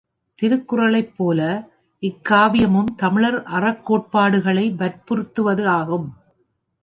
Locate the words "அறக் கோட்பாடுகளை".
3.43-4.65